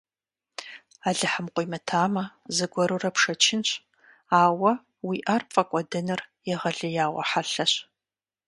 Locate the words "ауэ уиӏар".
4.41-5.41